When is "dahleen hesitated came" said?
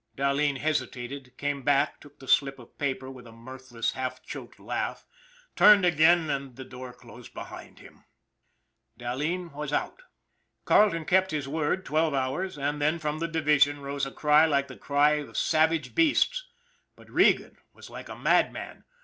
0.17-1.61